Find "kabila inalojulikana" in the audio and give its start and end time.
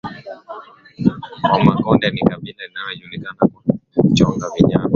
2.21-3.41